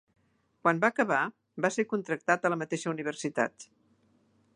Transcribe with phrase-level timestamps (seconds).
[0.61, 1.19] Quan va acabar,
[1.65, 3.69] va ser contractat a la mateixa Universitat.